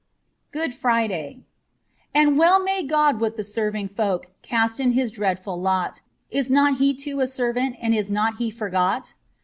''413 0.53 0.63
GOOD 0.71 0.79
FRIDAY 0.81 1.39
AND 2.15 2.39
well 2.39 2.59
may 2.59 2.81
God 2.81 3.19
with 3.19 3.37
the 3.37 3.43
serving 3.43 3.87
folk 3.89 4.29
Cast 4.41 4.79
in 4.79 4.93
His 4.93 5.11
dreadful 5.11 5.61
lot. 5.61 6.01
Is 6.31 6.49
not 6.49 6.77
He 6.77 6.95
too 6.95 7.19
a 7.19 7.27
servant, 7.27 7.75
And 7.79 7.93
is 7.93 8.09
not 8.09 8.37
He 8.39 8.49
forgot 8.49 9.13